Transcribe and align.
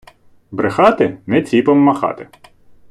Брехати— 0.51 1.17
не 1.27 1.41
ціпом 1.41 1.79
махати. 1.79 2.27